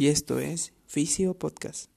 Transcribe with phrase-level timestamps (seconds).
[0.00, 1.90] y esto es Fisio Podcast.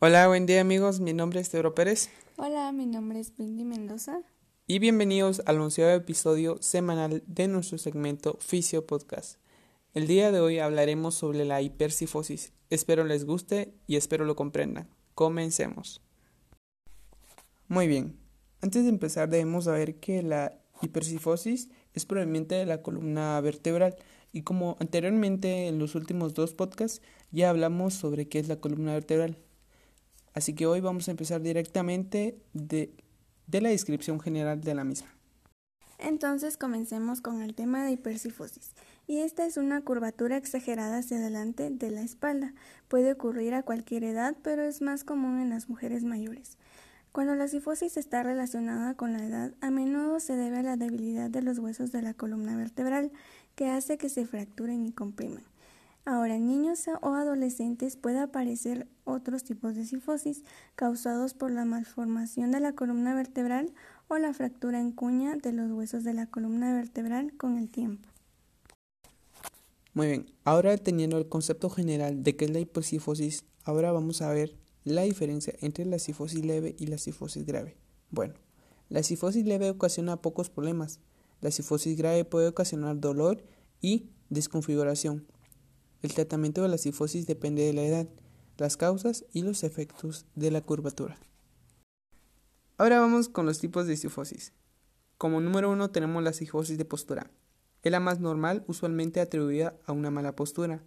[0.00, 2.10] Hola, buen día amigos, mi nombre es Teodoro Pérez.
[2.36, 4.22] Hola, mi nombre es Brindy Mendoza.
[4.66, 9.38] Y bienvenidos al onceavo episodio semanal de nuestro segmento Fisio Podcast.
[9.94, 12.52] El día de hoy hablaremos sobre la hipercifosis.
[12.70, 14.88] Espero les guste y espero lo comprendan.
[15.14, 16.02] Comencemos.
[17.68, 18.18] Muy bien,
[18.62, 23.96] antes de empezar debemos saber que la hipercifosis es proveniente de la columna vertebral
[24.32, 28.92] y como anteriormente en los últimos dos podcasts ya hablamos sobre qué es la columna
[28.92, 29.38] vertebral.
[30.34, 32.94] Así que hoy vamos a empezar directamente de,
[33.46, 35.08] de la descripción general de la misma.
[35.98, 38.72] Entonces comencemos con el tema de hipercifosis.
[39.08, 42.54] Y esta es una curvatura exagerada hacia adelante de la espalda.
[42.88, 46.57] Puede ocurrir a cualquier edad, pero es más común en las mujeres mayores.
[47.18, 51.28] Cuando la cifosis está relacionada con la edad, a menudo se debe a la debilidad
[51.28, 53.10] de los huesos de la columna vertebral,
[53.56, 55.42] que hace que se fracturen y compriman.
[56.04, 60.44] Ahora, en niños o adolescentes puede aparecer otros tipos de cifosis
[60.76, 63.74] causados por la malformación de la columna vertebral
[64.06, 68.08] o la fractura en cuña de los huesos de la columna vertebral con el tiempo.
[69.92, 74.32] Muy bien, ahora teniendo el concepto general de qué es la hipercifosis, ahora vamos a
[74.32, 77.76] ver la diferencia entre la cifosis leve y la cifosis grave.
[78.10, 78.34] Bueno,
[78.88, 81.00] la cifosis leve ocasiona pocos problemas.
[81.40, 83.44] La cifosis grave puede ocasionar dolor
[83.80, 85.26] y desconfiguración.
[86.02, 88.08] El tratamiento de la cifosis depende de la edad,
[88.56, 91.18] las causas y los efectos de la curvatura.
[92.76, 94.52] Ahora vamos con los tipos de cifosis.
[95.16, 97.30] Como número uno tenemos la cifosis de postura.
[97.82, 100.84] Es la más normal, usualmente atribuida a una mala postura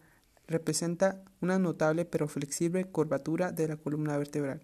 [0.52, 4.62] representa una notable pero flexible curvatura de la columna vertebral.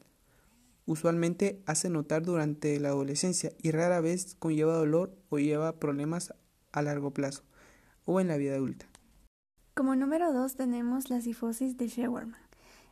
[0.85, 6.33] Usualmente hace notar durante la adolescencia y rara vez conlleva dolor o lleva problemas
[6.71, 7.43] a largo plazo
[8.05, 8.85] o en la vida adulta.
[9.73, 12.41] Como número 2 tenemos la cifosis de Scheuermann.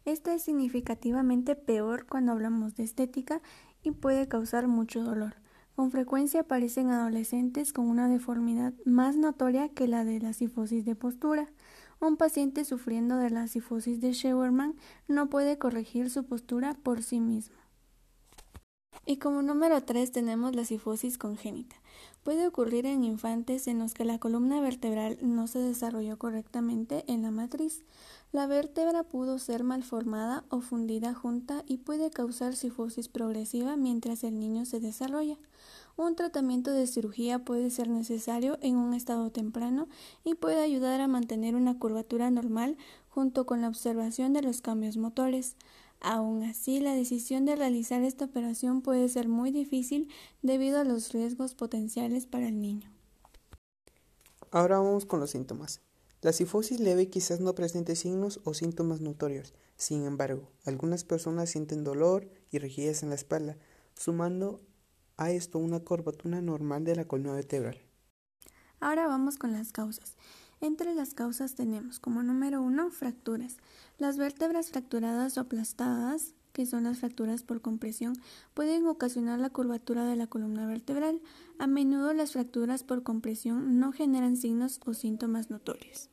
[0.03, 3.41] Esta es significativamente peor cuando hablamos de estética
[3.81, 5.35] y puede causar mucho dolor.
[5.75, 10.85] Con frecuencia aparece en adolescentes con una deformidad más notoria que la de la cifosis
[10.85, 11.49] de postura.
[12.05, 14.75] Un paciente sufriendo de la cifosis de Scheuermann
[15.07, 17.55] no puede corregir su postura por sí mismo.
[19.05, 21.75] Y como número 3 tenemos la cifosis congénita.
[22.23, 27.21] Puede ocurrir en infantes en los que la columna vertebral no se desarrolló correctamente en
[27.21, 27.83] la matriz.
[28.31, 34.39] La vértebra pudo ser malformada o fundida junta y puede causar cifosis progresiva mientras el
[34.39, 35.37] niño se desarrolla.
[35.97, 39.87] Un tratamiento de cirugía puede ser necesario en un estado temprano
[40.23, 42.75] y puede ayudar a mantener una curvatura normal
[43.07, 45.55] junto con la observación de los cambios motores.
[46.01, 50.09] Aún así, la decisión de realizar esta operación puede ser muy difícil
[50.41, 52.91] debido a los riesgos potenciales para el niño.
[54.51, 55.81] Ahora vamos con los síntomas.
[56.21, 59.53] La cifosis leve quizás no presente signos o síntomas notorios.
[59.77, 63.57] Sin embargo, algunas personas sienten dolor y rigidez en la espalda,
[63.95, 64.61] sumando
[65.17, 67.79] a esto una curvatura normal de la columna vertebral.
[68.79, 70.15] Ahora vamos con las causas.
[70.61, 73.57] Entre las causas tenemos como número uno fracturas.
[73.97, 78.15] Las vértebras fracturadas o aplastadas, que son las fracturas por compresión,
[78.53, 81.21] pueden ocasionar la curvatura de la columna vertebral.
[81.59, 86.09] A menudo las fracturas por compresión no generan signos o síntomas notorios.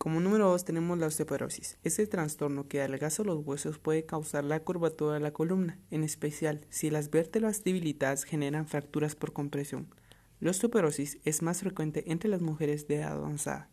[0.00, 1.76] Como número 2 tenemos la osteoporosis.
[1.84, 6.66] Este trastorno que adelgaza los huesos puede causar la curvatura de la columna, en especial
[6.70, 9.94] si las vértebras debilitadas generan fracturas por compresión.
[10.40, 13.68] La osteoporosis es más frecuente entre las mujeres de edad avanzada.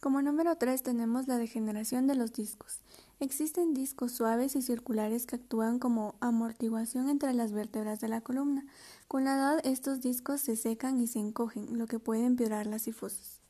[0.00, 2.80] Como número 3 tenemos la degeneración de los discos.
[3.20, 8.66] Existen discos suaves y circulares que actúan como amortiguación entre las vértebras de la columna.
[9.08, 12.78] Con la edad estos discos se secan y se encogen, lo que puede empeorar la
[12.78, 13.40] cifosis.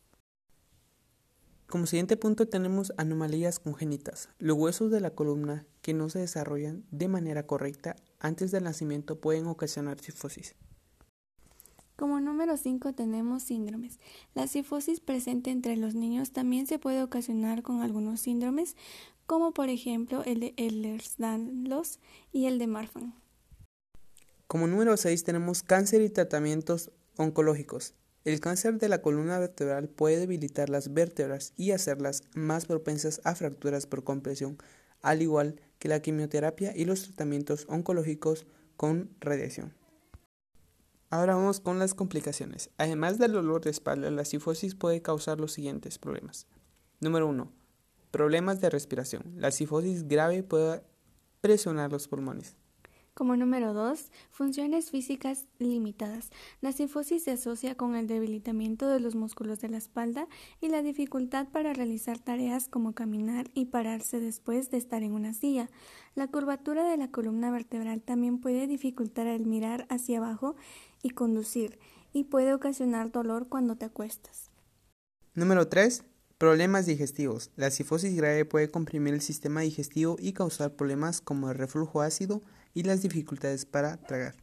[1.67, 4.29] Como siguiente punto tenemos anomalías congénitas.
[4.39, 9.21] Los huesos de la columna que no se desarrollan de manera correcta antes del nacimiento
[9.21, 10.55] pueden ocasionar cifosis.
[11.97, 14.01] Como número 5 tenemos síndromes.
[14.35, 18.77] La cifosis presente entre los niños también se puede ocasionar con algunos síndromes,
[19.27, 22.01] como por ejemplo el de Ehlers-Danlos
[22.33, 23.15] y el de Marfan.
[24.49, 27.95] Como número 6 tenemos cáncer y tratamientos oncológicos.
[28.25, 33.35] El cáncer de la columna vertebral puede debilitar las vértebras y hacerlas más propensas a
[33.35, 34.59] fracturas por compresión,
[35.01, 39.84] al igual que la quimioterapia y los tratamientos oncológicos con radiación.
[41.15, 42.71] Ahora vamos con las complicaciones.
[42.77, 46.49] Además del dolor de espalda, la cifosis puede causar los siguientes problemas.
[46.99, 47.53] Número 1.
[48.11, 49.23] Problemas de respiración.
[49.37, 50.83] La cifosis grave puede
[51.41, 52.57] presionar los pulmones.
[53.15, 56.31] Como número 2, funciones físicas limitadas.
[56.61, 60.27] La cifosis se asocia con el debilitamiento de los músculos de la espalda
[60.61, 65.33] y la dificultad para realizar tareas como caminar y pararse después de estar en una
[65.33, 65.71] silla.
[66.17, 70.57] La curvatura de la columna vertebral también puede dificultar el mirar hacia abajo
[71.01, 71.79] y conducir,
[72.13, 74.51] y puede ocasionar dolor cuando te acuestas.
[75.35, 76.03] Número 3.
[76.37, 77.53] Problemas digestivos.
[77.55, 82.43] La cifosis grave puede comprimir el sistema digestivo y causar problemas como el reflujo ácido,
[82.75, 84.35] y las dificultades para tragar.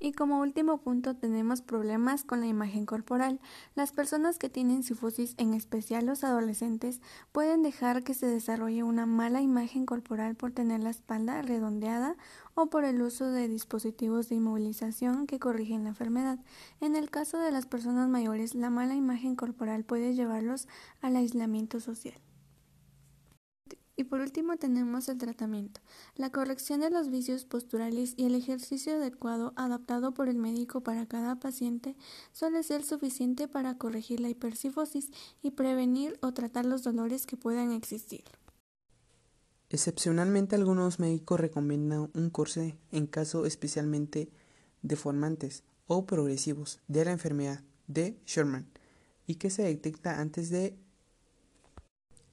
[0.00, 3.40] Y como último punto tenemos problemas con la imagen corporal.
[3.74, 7.00] Las personas que tienen cifosis, en especial los adolescentes,
[7.32, 12.16] pueden dejar que se desarrolle una mala imagen corporal por tener la espalda redondeada
[12.54, 16.38] o por el uso de dispositivos de inmovilización que corrigen la enfermedad.
[16.80, 20.68] En el caso de las personas mayores, la mala imagen corporal puede llevarlos
[21.00, 22.20] al aislamiento social.
[23.98, 25.80] Y por último tenemos el tratamiento,
[26.14, 31.06] la corrección de los vicios posturales y el ejercicio adecuado adaptado por el médico para
[31.06, 31.96] cada paciente
[32.30, 35.10] suele ser suficiente para corregir la hipercifosis
[35.42, 38.22] y prevenir o tratar los dolores que puedan existir.
[39.68, 44.30] Excepcionalmente algunos médicos recomiendan un corsé en casos especialmente
[44.80, 48.70] deformantes o progresivos de la enfermedad de Sherman
[49.26, 50.78] y que se detecta antes de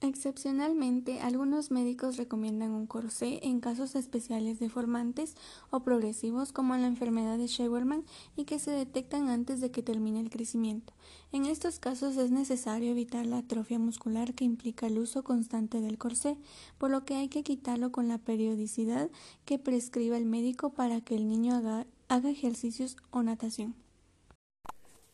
[0.08, 5.36] Excepcionalmente, algunos médicos recomiendan un corsé en casos especiales deformantes
[5.72, 8.06] o progresivos como la enfermedad de Scheuermann
[8.36, 10.94] y que se detectan antes de que termine el crecimiento.
[11.32, 15.98] En estos casos es necesario evitar la atrofia muscular que implica el uso constante del
[15.98, 16.38] corsé,
[16.78, 19.10] por lo que hay que quitarlo con la periodicidad
[19.44, 23.74] que prescriba el médico para que el niño haga, haga ejercicios o natación.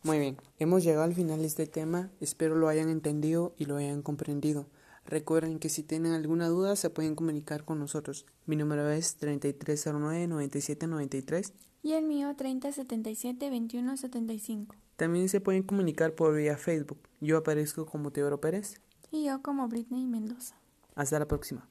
[0.03, 3.77] Muy bien, hemos llegado al final de este tema, espero lo hayan entendido y lo
[3.77, 4.65] hayan comprendido.
[5.05, 8.25] Recuerden que si tienen alguna duda se pueden comunicar con nosotros.
[8.45, 11.51] Mi número es 3309-9793
[11.83, 14.75] y el mío 3077-2175.
[14.95, 16.99] También se pueden comunicar por vía Facebook.
[17.19, 18.79] Yo aparezco como Teodoro Pérez.
[19.11, 20.55] Y yo como Britney Mendoza.
[20.95, 21.67] Hasta la próxima.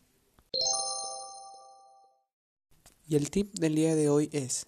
[3.07, 4.67] Y el tip del día de hoy es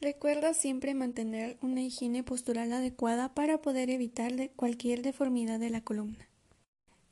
[0.00, 6.28] Recuerda siempre mantener una higiene postural adecuada para poder evitar cualquier deformidad de la columna.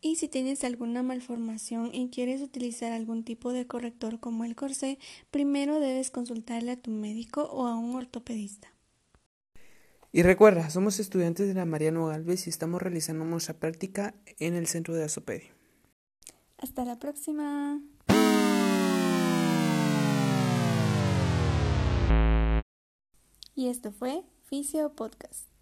[0.04, 4.98] Y si tienes alguna malformación y quieres utilizar algún tipo de corrector como el corsé,
[5.30, 8.68] primero debes consultarle a tu médico o a un ortopedista.
[10.12, 14.66] Y recuerda, somos estudiantes de la Mariano Galvez y estamos realizando nuestra práctica en el
[14.66, 15.54] centro de Asopedia.
[16.58, 17.80] Hasta la próxima.
[23.54, 25.53] Y esto fue Fisio Podcast.